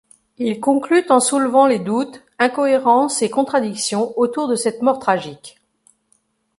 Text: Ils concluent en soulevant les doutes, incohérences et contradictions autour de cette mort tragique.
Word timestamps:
Ils 0.39 0.59
concluent 0.59 1.05
en 1.11 1.19
soulevant 1.19 1.67
les 1.67 1.77
doutes, 1.77 2.23
incohérences 2.39 3.21
et 3.21 3.29
contradictions 3.29 4.17
autour 4.17 4.47
de 4.47 4.55
cette 4.55 4.81
mort 4.81 4.97
tragique. 4.97 5.61